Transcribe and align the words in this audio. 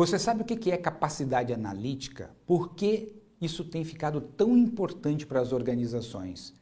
Você 0.00 0.18
sabe 0.18 0.40
o 0.40 0.44
que 0.46 0.70
é 0.70 0.78
capacidade 0.78 1.52
analítica? 1.52 2.30
Por 2.46 2.74
que 2.74 3.20
isso 3.38 3.62
tem 3.62 3.84
ficado 3.84 4.18
tão 4.18 4.56
importante 4.56 5.26
para 5.26 5.42
as 5.42 5.52
organizações? 5.52 6.54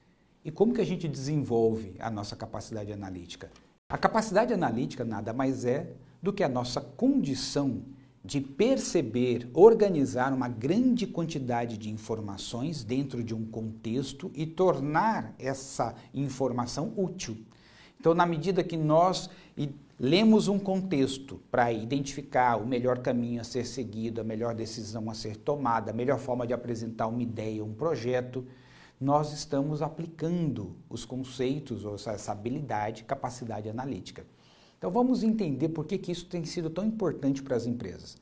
E 0.45 0.51
como 0.51 0.75
que 0.75 0.81
a 0.81 0.85
gente 0.85 1.07
desenvolve 1.07 1.95
a 2.01 2.11
nossa 2.11 2.35
capacidade 2.35 2.93
analítica? 2.93 3.49
A 3.89 3.97
capacidade 3.97 4.53
analítica 4.53 5.05
nada 5.05 5.33
mais 5.33 5.65
é 5.65 5.93
do 6.21 6.33
que 6.33 6.43
a 6.43 6.49
nossa 6.49 6.81
condição 6.81 7.83
de 8.25 8.41
perceber, 8.41 9.49
organizar 9.55 10.33
uma 10.33 10.49
grande 10.49 11.07
quantidade 11.07 11.79
de 11.79 11.91
informações 11.91 12.83
dentro 12.83 13.23
de 13.23 13.37
um 13.37 13.47
contexto 13.47 14.33
e 14.35 14.47
tornar 14.47 15.33
essa 15.39 15.95
informação 16.13 16.93
útil. 16.97 17.37
Então, 18.01 18.15
na 18.15 18.27
medida 18.27 18.65
que 18.65 18.77
nós 18.77 19.31
lemos 19.99 20.47
um 20.47 20.59
contexto 20.59 21.41
para 21.51 21.73
identificar 21.73 22.57
o 22.57 22.67
melhor 22.67 22.99
caminho 22.99 23.41
a 23.41 23.45
ser 23.45 23.65
seguido, 23.65 24.21
a 24.21 24.25
melhor 24.25 24.55
decisão 24.55 25.11
a 25.11 25.15
ser 25.15 25.37
tomada, 25.37 25.91
a 25.91 25.95
melhor 25.95 26.19
forma 26.19 26.47
de 26.47 26.53
apresentar 26.53 27.09
uma 27.09 27.23
ideia, 27.23 27.65
um 27.65 27.75
projeto, 27.75 28.47
nós 29.01 29.33
estamos 29.33 29.83
aplicando 29.83 30.77
os 30.89 31.05
conceitos, 31.05 31.85
ou 31.85 31.95
essa 31.95 32.33
habilidade, 32.33 33.05
capacidade 33.05 33.69
analítica. 33.69 34.25
Então 34.77 34.91
vamos 34.91 35.23
entender 35.25 35.69
por 35.71 35.85
que, 35.85 35.99
que 35.99 36.13
isso 36.13 36.27
tem 36.27 36.45
sido 36.45 36.71
tão 36.71 36.85
importante 36.85 37.43
para 37.43 37.57
as 37.57 37.67
empresas. 37.67 38.17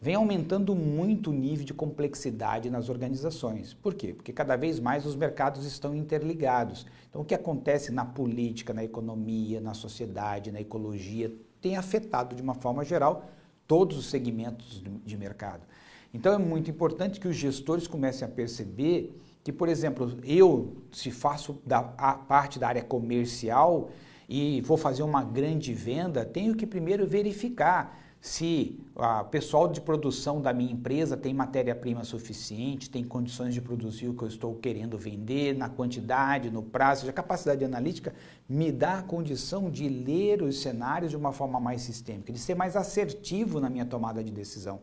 Vem 0.00 0.14
aumentando 0.14 0.76
muito 0.76 1.30
o 1.30 1.32
nível 1.32 1.64
de 1.64 1.74
complexidade 1.74 2.70
nas 2.70 2.88
organizações. 2.88 3.74
Por 3.74 3.94
quê? 3.94 4.14
Porque 4.14 4.32
cada 4.32 4.54
vez 4.54 4.78
mais 4.78 5.04
os 5.04 5.16
mercados 5.16 5.66
estão 5.66 5.92
interligados. 5.92 6.86
Então 7.10 7.22
o 7.22 7.24
que 7.24 7.34
acontece 7.34 7.90
na 7.90 8.04
política, 8.04 8.72
na 8.72 8.84
economia, 8.84 9.60
na 9.60 9.74
sociedade, 9.74 10.52
na 10.52 10.60
ecologia, 10.60 11.34
tem 11.60 11.76
afetado 11.76 12.36
de 12.36 12.42
uma 12.42 12.54
forma 12.54 12.84
geral 12.84 13.26
todos 13.66 13.98
os 13.98 14.06
segmentos 14.06 14.84
de 15.04 15.16
mercado. 15.16 15.66
Então 16.14 16.32
é 16.32 16.38
muito 16.38 16.70
importante 16.70 17.18
que 17.18 17.26
os 17.26 17.34
gestores 17.36 17.88
comecem 17.88 18.26
a 18.26 18.30
perceber 18.30 19.20
que, 19.42 19.52
por 19.52 19.68
exemplo, 19.68 20.16
eu, 20.22 20.76
se 20.92 21.10
faço 21.10 21.60
da, 21.66 21.82
parte 21.82 22.58
da 22.58 22.68
área 22.68 22.84
comercial, 22.84 23.90
e 24.28 24.60
vou 24.60 24.76
fazer 24.76 25.02
uma 25.02 25.24
grande 25.24 25.72
venda, 25.72 26.24
tenho 26.24 26.54
que 26.54 26.66
primeiro 26.66 27.06
verificar 27.06 27.98
se 28.20 28.80
o 28.96 29.24
pessoal 29.26 29.68
de 29.68 29.80
produção 29.80 30.42
da 30.42 30.52
minha 30.52 30.72
empresa 30.72 31.16
tem 31.16 31.32
matéria-prima 31.32 32.02
suficiente, 32.02 32.90
tem 32.90 33.04
condições 33.04 33.54
de 33.54 33.60
produzir 33.60 34.08
o 34.08 34.14
que 34.14 34.24
eu 34.24 34.28
estou 34.28 34.54
querendo 34.56 34.98
vender, 34.98 35.56
na 35.56 35.68
quantidade, 35.68 36.50
no 36.50 36.62
prazo. 36.62 37.08
A 37.08 37.12
capacidade 37.12 37.64
analítica 37.64 38.12
me 38.48 38.72
dá 38.72 38.98
a 38.98 39.02
condição 39.02 39.70
de 39.70 39.88
ler 39.88 40.42
os 40.42 40.60
cenários 40.60 41.10
de 41.10 41.16
uma 41.16 41.32
forma 41.32 41.60
mais 41.60 41.82
sistêmica, 41.82 42.32
de 42.32 42.40
ser 42.40 42.56
mais 42.56 42.74
assertivo 42.74 43.60
na 43.60 43.70
minha 43.70 43.84
tomada 43.84 44.22
de 44.22 44.32
decisão. 44.32 44.80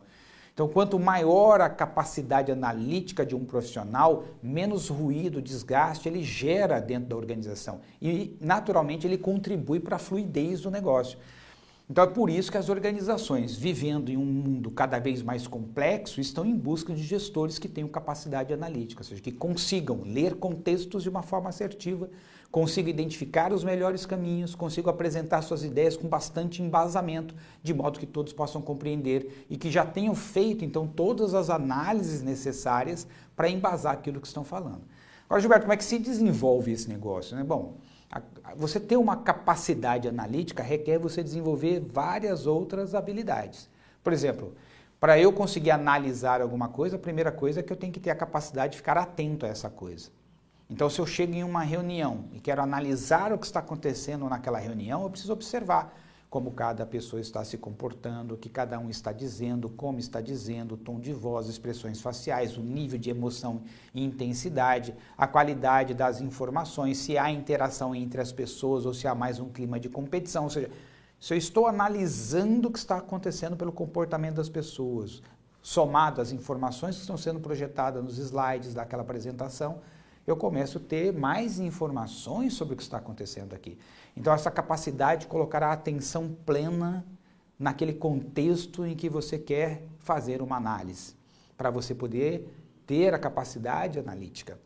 Então, 0.54 0.66
quanto 0.66 0.98
maior 0.98 1.60
a 1.60 1.68
capacidade 1.68 2.50
analítica 2.50 3.26
de 3.26 3.36
um 3.36 3.44
profissional, 3.44 4.24
menos 4.42 4.88
ruído, 4.88 5.42
desgaste 5.42 6.08
ele 6.08 6.24
gera 6.24 6.80
dentro 6.80 7.10
da 7.10 7.16
organização. 7.16 7.82
E, 8.00 8.34
naturalmente, 8.40 9.06
ele 9.06 9.18
contribui 9.18 9.78
para 9.78 9.96
a 9.96 9.98
fluidez 9.98 10.62
do 10.62 10.70
negócio. 10.70 11.18
Então 11.88 12.02
é 12.02 12.06
por 12.08 12.28
isso 12.28 12.50
que 12.50 12.58
as 12.58 12.68
organizações, 12.68 13.56
vivendo 13.56 14.10
em 14.10 14.16
um 14.16 14.24
mundo 14.24 14.72
cada 14.72 14.98
vez 14.98 15.22
mais 15.22 15.46
complexo, 15.46 16.20
estão 16.20 16.44
em 16.44 16.56
busca 16.56 16.92
de 16.92 17.02
gestores 17.02 17.60
que 17.60 17.68
tenham 17.68 17.88
capacidade 17.88 18.52
analítica, 18.52 19.02
ou 19.02 19.04
seja, 19.04 19.22
que 19.22 19.30
consigam 19.30 20.02
ler 20.04 20.34
contextos 20.34 21.04
de 21.04 21.08
uma 21.08 21.22
forma 21.22 21.48
assertiva, 21.48 22.10
consigam 22.50 22.90
identificar 22.90 23.52
os 23.52 23.62
melhores 23.62 24.04
caminhos, 24.04 24.56
consigam 24.56 24.90
apresentar 24.90 25.42
suas 25.42 25.62
ideias 25.62 25.96
com 25.96 26.08
bastante 26.08 26.60
embasamento, 26.60 27.36
de 27.62 27.72
modo 27.72 28.00
que 28.00 28.06
todos 28.06 28.32
possam 28.32 28.60
compreender 28.60 29.46
e 29.48 29.56
que 29.56 29.70
já 29.70 29.86
tenham 29.86 30.14
feito 30.14 30.64
então 30.64 30.88
todas 30.88 31.34
as 31.34 31.50
análises 31.50 32.20
necessárias 32.20 33.06
para 33.36 33.48
embasar 33.48 33.92
aquilo 33.92 34.20
que 34.20 34.26
estão 34.26 34.42
falando. 34.42 34.82
Agora, 35.26 35.40
Gilberto, 35.40 35.64
como 35.64 35.72
é 35.72 35.76
que 35.76 35.84
se 35.84 36.00
desenvolve 36.00 36.72
esse 36.72 36.88
negócio? 36.88 37.36
Né? 37.36 37.44
Bom, 37.44 37.76
você 38.56 38.78
ter 38.78 38.96
uma 38.96 39.16
capacidade 39.16 40.08
analítica 40.08 40.62
requer 40.62 40.98
você 40.98 41.22
desenvolver 41.22 41.80
várias 41.80 42.46
outras 42.46 42.94
habilidades. 42.94 43.68
Por 44.02 44.12
exemplo, 44.12 44.54
para 45.00 45.18
eu 45.18 45.32
conseguir 45.32 45.70
analisar 45.70 46.40
alguma 46.40 46.68
coisa, 46.68 46.96
a 46.96 46.98
primeira 46.98 47.30
coisa 47.30 47.60
é 47.60 47.62
que 47.62 47.72
eu 47.72 47.76
tenho 47.76 47.92
que 47.92 48.00
ter 48.00 48.10
a 48.10 48.14
capacidade 48.14 48.72
de 48.72 48.78
ficar 48.78 48.96
atento 48.96 49.44
a 49.44 49.48
essa 49.48 49.68
coisa. 49.68 50.10
Então, 50.68 50.90
se 50.90 50.98
eu 51.00 51.06
chego 51.06 51.34
em 51.34 51.44
uma 51.44 51.62
reunião 51.62 52.24
e 52.32 52.40
quero 52.40 52.60
analisar 52.62 53.32
o 53.32 53.38
que 53.38 53.46
está 53.46 53.60
acontecendo 53.60 54.28
naquela 54.28 54.58
reunião, 54.58 55.02
eu 55.02 55.10
preciso 55.10 55.32
observar 55.32 55.96
como 56.36 56.52
cada 56.52 56.84
pessoa 56.84 57.18
está 57.18 57.42
se 57.42 57.56
comportando, 57.56 58.34
o 58.34 58.36
que 58.36 58.50
cada 58.50 58.78
um 58.78 58.90
está 58.90 59.10
dizendo, 59.10 59.70
como 59.70 59.98
está 59.98 60.20
dizendo, 60.20 60.74
o 60.74 60.76
tom 60.76 61.00
de 61.00 61.10
voz, 61.10 61.48
expressões 61.48 61.98
faciais, 61.98 62.58
o 62.58 62.60
nível 62.60 62.98
de 62.98 63.08
emoção 63.08 63.62
e 63.94 64.04
intensidade, 64.04 64.94
a 65.16 65.26
qualidade 65.26 65.94
das 65.94 66.20
informações, 66.20 66.98
se 66.98 67.16
há 67.16 67.30
interação 67.30 67.94
entre 67.94 68.20
as 68.20 68.32
pessoas 68.32 68.84
ou 68.84 68.92
se 68.92 69.08
há 69.08 69.14
mais 69.14 69.40
um 69.40 69.48
clima 69.48 69.80
de 69.80 69.88
competição. 69.88 70.44
Ou 70.44 70.50
seja, 70.50 70.68
se 71.18 71.32
eu 71.32 71.38
estou 71.38 71.66
analisando 71.66 72.68
o 72.68 72.70
que 72.70 72.80
está 72.80 72.98
acontecendo 72.98 73.56
pelo 73.56 73.72
comportamento 73.72 74.34
das 74.34 74.50
pessoas, 74.50 75.22
somado 75.62 76.20
às 76.20 76.32
informações 76.32 76.96
que 76.96 77.00
estão 77.00 77.16
sendo 77.16 77.40
projetadas 77.40 78.04
nos 78.04 78.18
slides 78.18 78.74
daquela 78.74 79.00
apresentação, 79.00 79.78
eu 80.26 80.36
começo 80.36 80.78
a 80.78 80.80
ter 80.80 81.12
mais 81.12 81.60
informações 81.60 82.54
sobre 82.54 82.74
o 82.74 82.76
que 82.76 82.82
está 82.82 82.98
acontecendo 82.98 83.54
aqui. 83.54 83.78
Então, 84.16 84.32
essa 84.32 84.50
capacidade 84.50 85.22
de 85.22 85.26
colocar 85.28 85.62
a 85.62 85.72
atenção 85.72 86.36
plena 86.44 87.04
naquele 87.58 87.92
contexto 87.92 88.84
em 88.84 88.94
que 88.94 89.08
você 89.08 89.38
quer 89.38 89.84
fazer 89.98 90.42
uma 90.42 90.56
análise, 90.56 91.14
para 91.56 91.70
você 91.70 91.94
poder 91.94 92.48
ter 92.86 93.14
a 93.14 93.18
capacidade 93.18 93.98
analítica. 93.98 94.58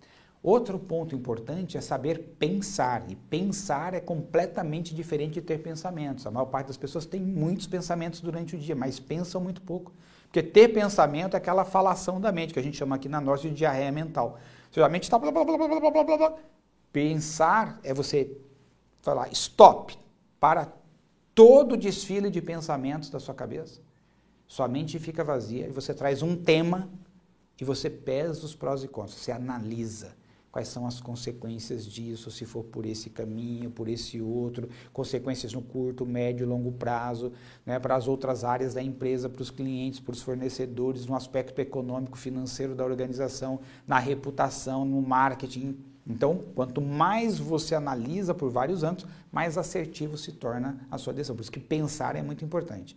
Outro 0.43 0.79
ponto 0.79 1.15
importante 1.15 1.77
é 1.77 1.83
saber 1.83 2.35
pensar, 2.39 3.05
e 3.11 3.15
pensar 3.15 3.93
é 3.93 4.01
completamente 4.01 4.95
diferente 4.95 5.35
de 5.35 5.43
ter 5.43 5.59
pensamentos. 5.59 6.27
A 6.27 6.31
maior 6.31 6.47
parte 6.47 6.69
das 6.69 6.79
pessoas 6.79 7.05
tem 7.05 7.21
muitos 7.21 7.67
pensamentos 7.67 8.23
durante 8.23 8.57
o 8.57 8.59
dia, 8.59 8.75
mas 8.75 8.99
pensam 8.99 9.41
muito 9.41 9.61
pouco. 9.61 9.93
Porque 10.25 10.43
ter 10.43 10.69
pensamento 10.69 11.35
é 11.35 11.37
aquela 11.37 11.65
falação 11.65 12.19
da 12.19 12.33
mente, 12.33 12.55
que 12.55 12.59
a 12.59 12.63
gente 12.63 12.77
chama 12.79 12.97
aqui 12.97 13.09
na 13.09 13.21
nossa 13.21 13.43
de 13.43 13.55
diarreia 13.55 13.93
mental. 13.93 14.39
Sua 14.71 14.89
mente 14.89 15.05
está 15.05 15.19
blá, 15.19 15.31
blá, 15.31 15.45
blá, 15.45 15.57
blá, 15.57 15.69
blá, 15.69 16.05
blá, 16.05 16.17
blá. 16.17 16.39
Pensar 16.93 17.81
é 17.83 17.93
você 17.93 18.37
falar 19.01 19.31
stop 19.33 19.99
para 20.39 20.73
todo 21.35 21.73
o 21.73 21.77
desfile 21.77 22.31
de 22.31 22.41
pensamentos 22.41 23.11
da 23.11 23.19
sua 23.19 23.35
cabeça. 23.35 23.81
Sua 24.47 24.69
mente 24.69 24.99
fica 24.99 25.23
vazia 25.23 25.67
e 25.67 25.71
você 25.71 25.95
traz 25.95 26.23
um 26.23 26.37
tema 26.37 26.89
e 27.61 27.65
você 27.65 27.89
pesa 27.91 28.45
os 28.45 28.55
prós 28.55 28.83
e 28.83 28.89
contras, 28.89 29.15
você 29.15 29.31
analisa 29.31 30.20
quais 30.51 30.69
são 30.69 30.87
as 30.87 31.01
consequências 31.01 31.87
disso, 31.87 32.31
se 32.31 32.45
for 32.45 32.65
por 32.65 32.85
esse 32.85 33.09
caminho, 33.09 33.71
por 33.71 33.89
esse 33.89 34.21
outro, 34.21 34.69
consequências 34.93 35.53
no 35.53 35.63
curto, 35.63 36.05
médio 36.05 36.45
e 36.45 36.47
longo 36.47 36.73
prazo, 36.73 37.33
né, 37.65 37.79
para 37.79 37.95
as 37.95 38.09
outras 38.09 38.43
áreas 38.43 38.75
da 38.75 38.83
empresa, 38.83 39.29
para 39.29 39.43
os 39.43 39.51
clientes, 39.51 40.01
para 40.01 40.13
os 40.13 40.23
fornecedores, 40.23 41.07
no 41.07 41.15
aspecto 41.15 41.61
econômico, 41.61 42.19
financeiro 42.19 42.75
da 42.75 42.85
organização, 42.85 43.61
na 43.87 43.99
reputação, 43.99 44.85
no 44.85 45.01
marketing. 45.01 45.79
Então, 46.07 46.41
quanto 46.55 46.81
mais 46.81 47.39
você 47.39 47.75
analisa 47.75 48.35
por 48.35 48.51
vários 48.51 48.83
anos, 48.83 49.07
mais 49.31 49.57
assertivo 49.57 50.19
se 50.19 50.33
torna 50.33 50.81
a 50.91 50.99
sua 50.99 51.13
decisão. 51.13 51.37
Por 51.37 51.43
isso 51.43 51.53
que 51.53 51.61
pensar 51.61 52.17
é 52.17 52.23
muito 52.23 52.45
importante. 52.45 52.97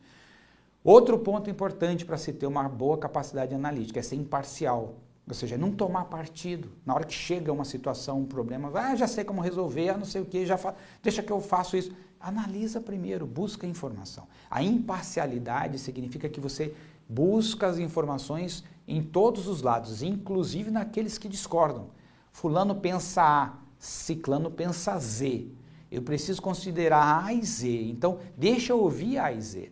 Outro 0.84 1.20
ponto 1.20 1.50
importante 1.50 2.03
para 2.03 2.18
se 2.18 2.34
ter 2.34 2.47
uma 2.47 2.68
boa 2.68 2.97
capacidade 2.97 3.53
analítica 3.53 4.00
é 4.00 4.03
ser 4.03 4.16
imparcial. 4.16 4.96
Ou 5.28 5.34
seja, 5.34 5.57
não 5.57 5.72
tomar 5.72 6.06
partido. 6.06 6.69
Na 6.85 6.94
hora 6.94 7.06
que 7.06 7.13
chega 7.13 7.51
uma 7.51 7.63
situação, 7.63 8.19
um 8.19 8.25
problema, 8.25 8.72
ah, 8.73 8.95
já 8.95 9.07
sei 9.07 9.23
como 9.23 9.41
resolver, 9.41 9.90
ah, 9.90 9.97
não 9.97 10.05
sei 10.05 10.22
o 10.22 10.25
que, 10.25 10.46
já 10.46 10.58
fa... 10.58 10.75
deixa 11.02 11.23
que 11.23 11.31
eu 11.31 11.40
faço 11.40 11.78
isso. 11.78 11.93
Analisa 12.20 12.81
primeiro, 12.81 13.25
busca 13.25 13.66
informação. 13.66 14.28
A 14.49 14.61
imparcialidade 14.61 15.79
significa 15.79 16.28
que 16.28 16.40
você 16.40 16.73
busca 17.08 17.67
as 17.67 17.78
informações 17.78 18.64
em 18.87 19.02
todos 19.02 19.47
os 19.47 19.61
lados, 19.61 20.03
inclusive 20.03 20.72
naqueles 20.72 21.17
que 21.17 21.29
discordam. 21.29 21.90
Fulano 22.31 22.75
pensa 22.75 23.22
A, 23.22 23.53
Ciclano 23.78 24.52
pensa 24.52 24.97
Z. 24.97 25.47
Eu 25.91 26.02
preciso 26.02 26.41
considerar 26.41 27.25
A 27.25 27.34
e 27.34 27.46
Z. 27.46 27.70
Então, 27.90 28.20
deixa 28.37 28.73
eu 28.73 28.79
ouvir 28.79 29.20
A 29.20 29.31
e 29.31 29.41
Z. 29.41 29.72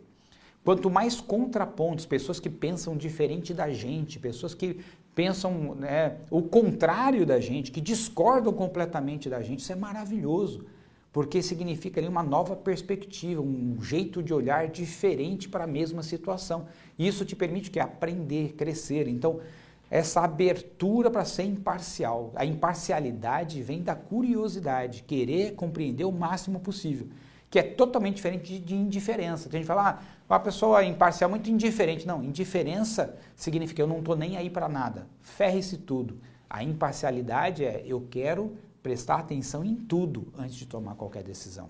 Quanto 0.64 0.92
mais 0.92 1.20
contrapontos, 1.20 2.06
pessoas 2.06 2.40
que 2.40 2.50
pensam 2.50 2.96
diferente 2.96 3.52
da 3.52 3.72
gente, 3.72 4.20
pessoas 4.20 4.54
que 4.54 4.80
pensam 5.14 5.76
né, 5.76 6.18
o 6.30 6.42
contrário 6.42 7.26
da 7.26 7.40
gente, 7.40 7.72
que 7.72 7.82
discordam 7.82 8.54
completamente 8.54 9.30
da 9.30 9.42
gente, 9.42 9.60
isso 9.60 9.72
é 9.72 9.76
maravilhoso, 9.76 10.66
porque 11.12 11.42
significa 11.42 12.00
ali 12.00 12.08
uma 12.08 12.24
nova 12.24 12.56
perspectiva, 12.56 13.42
um 13.42 13.78
jeito 13.82 14.24
de 14.24 14.34
olhar 14.34 14.68
diferente 14.68 15.50
para 15.50 15.66
a 15.66 15.68
mesma 15.68 16.02
situação. 16.04 16.68
Isso 16.98 17.26
te 17.26 17.36
permite 17.36 17.70
que 17.70 17.80
aprender, 17.80 18.54
crescer. 18.54 19.10
Então, 19.10 19.42
essa 19.90 20.22
abertura 20.22 21.12
para 21.12 21.26
ser 21.26 21.44
imparcial, 21.44 22.32
a 22.34 22.46
imparcialidade 22.46 23.62
vem 23.62 23.84
da 23.84 23.94
curiosidade, 23.94 25.04
querer 25.04 25.54
compreender 25.56 26.06
o 26.06 26.12
máximo 26.14 26.62
possível. 26.62 27.08
que 27.50 27.60
é 27.60 27.64
totalmente 27.64 28.16
diferente 28.16 28.58
de, 28.60 28.74
indiferença. 28.74 29.50
Tem 29.50 29.60
gente 29.60 29.68
que 29.68 29.76
fala, 29.76 29.90
ah, 29.90 30.00
uma 30.32 30.40
pessoa 30.40 30.84
imparcial 30.86 31.30
muito 31.30 31.50
indiferente. 31.50 32.08
Não, 32.08 32.24
indiferença 32.24 33.18
significa 33.36 33.82
eu 33.82 33.88
não 33.88 34.00
estou 34.00 34.16
nem 34.16 34.38
aí 34.38 34.50
para 34.50 34.70
nada. 34.70 35.06
Ferre-se 35.20 35.78
tudo. 35.78 36.20
A 36.50 36.64
imparcialidade 36.64 37.66
é 37.66 37.84
eu 37.86 38.08
quero 38.10 38.56
prestar 38.82 39.16
atenção 39.16 39.64
em 39.64 39.76
tudo 39.76 40.32
antes 40.38 40.56
de 40.56 40.66
tomar 40.66 40.96
qualquer 40.96 41.22
decisão. 41.22 41.70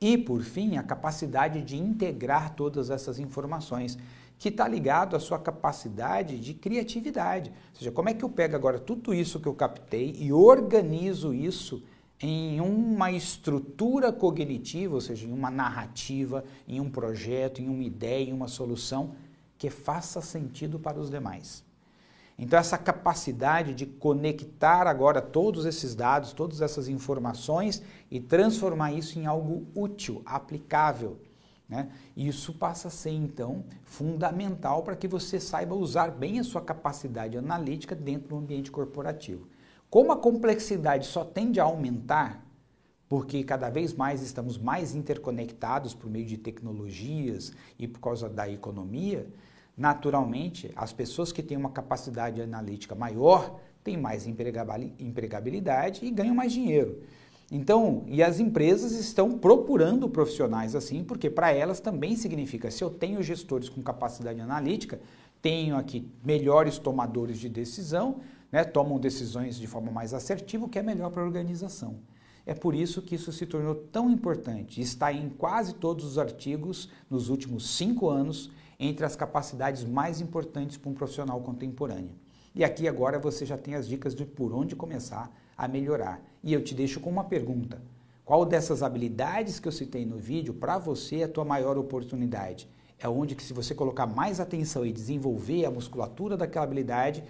E, 0.00 0.16
por 0.16 0.42
fim, 0.42 0.76
a 0.76 0.82
capacidade 0.84 1.62
de 1.62 1.76
integrar 1.76 2.54
todas 2.54 2.90
essas 2.90 3.18
informações, 3.18 3.98
que 4.38 4.48
está 4.48 4.66
ligado 4.66 5.14
à 5.14 5.20
sua 5.20 5.38
capacidade 5.38 6.38
de 6.38 6.54
criatividade. 6.54 7.50
Ou 7.50 7.78
seja, 7.78 7.92
como 7.92 8.08
é 8.08 8.14
que 8.14 8.24
eu 8.24 8.28
pego 8.28 8.56
agora 8.56 8.78
tudo 8.78 9.14
isso 9.14 9.38
que 9.38 9.46
eu 9.46 9.54
captei 9.54 10.16
e 10.18 10.32
organizo 10.32 11.34
isso 11.34 11.82
em 12.22 12.60
uma 12.60 13.10
estrutura 13.10 14.12
cognitiva, 14.12 14.94
ou 14.94 15.00
seja, 15.00 15.26
em 15.26 15.32
uma 15.32 15.50
narrativa, 15.50 16.44
em 16.68 16.80
um 16.80 16.88
projeto, 16.88 17.60
em 17.60 17.68
uma 17.68 17.82
ideia, 17.82 18.30
em 18.30 18.32
uma 18.32 18.46
solução 18.46 19.14
que 19.58 19.68
faça 19.68 20.20
sentido 20.20 20.78
para 20.78 21.00
os 21.00 21.10
demais. 21.10 21.64
Então, 22.38 22.58
essa 22.58 22.78
capacidade 22.78 23.74
de 23.74 23.86
conectar 23.86 24.86
agora 24.86 25.20
todos 25.20 25.66
esses 25.66 25.94
dados, 25.94 26.32
todas 26.32 26.60
essas 26.60 26.88
informações 26.88 27.82
e 28.10 28.18
transformar 28.20 28.92
isso 28.92 29.18
em 29.18 29.26
algo 29.26 29.66
útil, 29.74 30.22
aplicável. 30.24 31.20
Né? 31.68 31.88
Isso 32.16 32.52
passa 32.52 32.88
a 32.88 32.90
ser, 32.90 33.10
então, 33.10 33.64
fundamental 33.84 34.82
para 34.82 34.96
que 34.96 35.08
você 35.08 35.38
saiba 35.38 35.74
usar 35.74 36.10
bem 36.10 36.38
a 36.38 36.44
sua 36.44 36.60
capacidade 36.60 37.36
analítica 37.36 37.94
dentro 37.94 38.28
do 38.28 38.36
ambiente 38.36 38.70
corporativo. 38.70 39.46
Como 39.92 40.10
a 40.10 40.16
complexidade 40.16 41.04
só 41.06 41.22
tende 41.22 41.60
a 41.60 41.64
aumentar, 41.64 42.42
porque 43.10 43.44
cada 43.44 43.68
vez 43.68 43.92
mais 43.92 44.22
estamos 44.22 44.56
mais 44.56 44.94
interconectados 44.94 45.92
por 45.92 46.08
meio 46.08 46.24
de 46.24 46.38
tecnologias 46.38 47.52
e 47.78 47.86
por 47.86 48.00
causa 48.00 48.26
da 48.26 48.48
economia, 48.48 49.26
naturalmente, 49.76 50.72
as 50.74 50.94
pessoas 50.94 51.30
que 51.30 51.42
têm 51.42 51.58
uma 51.58 51.68
capacidade 51.68 52.40
analítica 52.40 52.94
maior 52.94 53.60
têm 53.84 53.98
mais 53.98 54.26
empregabilidade 54.26 56.06
e 56.06 56.10
ganham 56.10 56.34
mais 56.34 56.54
dinheiro. 56.54 57.02
Então, 57.50 58.04
e 58.06 58.22
as 58.22 58.40
empresas 58.40 58.92
estão 58.92 59.36
procurando 59.36 60.08
profissionais 60.08 60.74
assim, 60.74 61.04
porque 61.04 61.28
para 61.28 61.52
elas 61.52 61.80
também 61.80 62.16
significa, 62.16 62.70
se 62.70 62.82
eu 62.82 62.88
tenho 62.88 63.22
gestores 63.22 63.68
com 63.68 63.82
capacidade 63.82 64.40
analítica, 64.40 64.98
tenho 65.42 65.76
aqui 65.76 66.10
melhores 66.24 66.78
tomadores 66.78 67.38
de 67.38 67.50
decisão, 67.50 68.20
né, 68.52 68.62
tomam 68.62 69.00
decisões 69.00 69.58
de 69.58 69.66
forma 69.66 69.90
mais 69.90 70.12
assertiva, 70.12 70.66
o 70.66 70.68
que 70.68 70.78
é 70.78 70.82
melhor 70.82 71.10
para 71.10 71.22
a 71.22 71.24
organização. 71.24 71.96
É 72.44 72.52
por 72.52 72.74
isso 72.74 73.00
que 73.00 73.14
isso 73.14 73.32
se 73.32 73.46
tornou 73.46 73.74
tão 73.74 74.10
importante. 74.10 74.80
Está 74.80 75.12
em 75.12 75.30
quase 75.30 75.74
todos 75.74 76.04
os 76.04 76.18
artigos 76.18 76.90
nos 77.08 77.28
últimos 77.30 77.76
cinco 77.76 78.10
anos 78.10 78.50
entre 78.78 79.06
as 79.06 79.16
capacidades 79.16 79.84
mais 79.84 80.20
importantes 80.20 80.76
para 80.76 80.90
um 80.90 80.94
profissional 80.94 81.40
contemporâneo. 81.40 82.14
E 82.54 82.64
aqui 82.64 82.86
agora 82.86 83.18
você 83.18 83.46
já 83.46 83.56
tem 83.56 83.74
as 83.74 83.88
dicas 83.88 84.14
de 84.14 84.26
por 84.26 84.52
onde 84.52 84.76
começar 84.76 85.32
a 85.56 85.66
melhorar. 85.66 86.20
E 86.42 86.52
eu 86.52 86.62
te 86.62 86.74
deixo 86.74 87.00
com 87.00 87.08
uma 87.08 87.24
pergunta. 87.24 87.80
Qual 88.24 88.44
dessas 88.44 88.82
habilidades 88.82 89.58
que 89.58 89.68
eu 89.68 89.72
citei 89.72 90.04
no 90.04 90.18
vídeo 90.18 90.52
para 90.52 90.78
você 90.78 91.20
é 91.20 91.24
a 91.24 91.28
tua 91.28 91.44
maior 91.44 91.78
oportunidade? 91.78 92.68
É 92.98 93.08
onde 93.08 93.34
que 93.34 93.42
se 93.42 93.52
você 93.52 93.74
colocar 93.74 94.06
mais 94.06 94.40
atenção 94.40 94.84
e 94.84 94.92
desenvolver 94.92 95.64
a 95.64 95.70
musculatura 95.70 96.36
daquela 96.36 96.64
habilidade, 96.64 97.24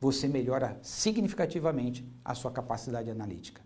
você 0.00 0.28
melhora 0.28 0.78
significativamente 0.82 2.08
a 2.24 2.34
sua 2.34 2.50
capacidade 2.50 3.10
analítica. 3.10 3.62